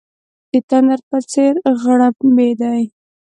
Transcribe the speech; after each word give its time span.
د 0.51 0.53
تندر 0.69 0.99
په 1.09 1.17
څېر 1.31 1.53
غړمبېدی. 1.81 2.81